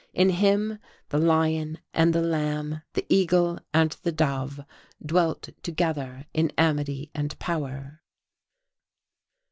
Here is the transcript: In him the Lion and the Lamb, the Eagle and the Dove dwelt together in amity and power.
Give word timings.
In 0.15 0.31
him 0.31 0.79
the 1.09 1.19
Lion 1.19 1.77
and 1.93 2.11
the 2.11 2.23
Lamb, 2.23 2.81
the 2.93 3.05
Eagle 3.07 3.59
and 3.71 3.91
the 4.01 4.11
Dove 4.11 4.59
dwelt 4.99 5.49
together 5.61 6.25
in 6.33 6.51
amity 6.57 7.11
and 7.13 7.37
power. 7.37 8.01